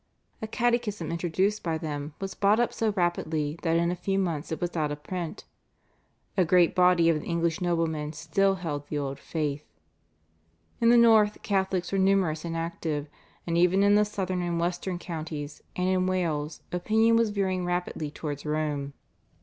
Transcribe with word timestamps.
A 0.41 0.47
catechism 0.47 1.11
introduced 1.11 1.61
by 1.61 1.77
them 1.77 2.15
was 2.19 2.33
bought 2.33 2.59
up 2.59 2.73
so 2.73 2.91
rapidly 2.93 3.59
that 3.61 3.77
in 3.77 3.91
a 3.91 3.95
few 3.95 4.17
months 4.17 4.51
it 4.51 4.59
was 4.59 4.75
out 4.75 4.91
of 4.91 5.03
print. 5.03 5.43
A 6.35 6.43
great 6.43 6.73
body 6.73 7.07
of 7.09 7.19
the 7.21 7.27
English 7.27 7.61
noblemen 7.61 8.11
still 8.13 8.55
held 8.55 8.87
the 8.87 8.97
old 8.97 9.19
faith. 9.19 9.63
In 10.79 10.89
the 10.89 10.97
north 10.97 11.43
Catholics 11.43 11.91
were 11.91 11.99
numerous 11.99 12.43
and 12.43 12.57
active, 12.57 13.09
and 13.45 13.59
even 13.59 13.83
in 13.83 13.93
the 13.93 14.03
southern 14.03 14.41
and 14.41 14.59
western 14.59 14.97
counties 14.97 15.61
and 15.75 15.87
in 15.87 16.07
Wales 16.07 16.61
opinion 16.71 17.15
was 17.15 17.29
veering 17.29 17.63
rapidly 17.63 18.09
towards 18.09 18.43
Rome. 18.43 18.93